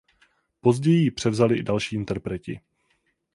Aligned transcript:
Později 0.61 1.01
ji 1.03 1.11
převzali 1.11 1.63
další 1.63 1.95
interpreti. 1.95 2.59